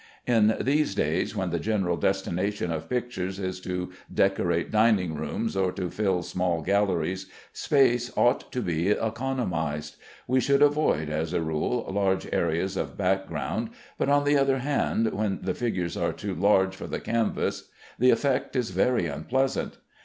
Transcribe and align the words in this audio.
In 0.25 0.55
these 0.59 0.95
days, 0.95 1.35
when 1.35 1.51
the 1.51 1.59
general 1.59 1.95
destination 1.95 2.71
of 2.71 2.89
pictures 2.89 3.37
is 3.39 3.59
to 3.59 3.91
decorate 4.11 4.71
dining 4.71 5.13
rooms 5.13 5.55
or 5.55 5.71
to 5.73 5.91
fill 5.91 6.23
small 6.23 6.63
galleries, 6.63 7.27
space 7.53 8.11
ought 8.17 8.51
to 8.51 8.63
be 8.63 8.89
economized. 8.89 9.97
We 10.27 10.39
should 10.39 10.63
avoid, 10.63 11.09
as 11.11 11.33
a 11.33 11.41
rule, 11.43 11.87
large 11.93 12.27
areas 12.33 12.75
of 12.77 12.97
background; 12.97 13.69
but, 13.99 14.09
on 14.09 14.23
the 14.23 14.37
other 14.37 14.57
hand, 14.57 15.13
when 15.13 15.37
the 15.43 15.53
figures 15.53 15.95
are 15.95 16.13
too 16.13 16.33
large 16.33 16.75
for 16.75 16.87
the 16.87 16.99
canvas 16.99 17.69
the 17.99 18.09
effect 18.09 18.55
is 18.55 18.71
very 18.71 19.05
unpleasant. 19.05 19.77